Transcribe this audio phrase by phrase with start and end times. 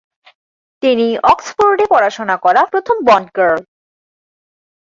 [0.83, 3.61] তিনি অক্সফোর্ডে পড়াশোনা করা প্রথম বন্ড গার্ল।